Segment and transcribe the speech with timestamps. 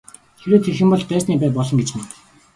[0.39, 2.09] Хэрвээ тэгэх юм бол дайсны бай болно гэж мэд.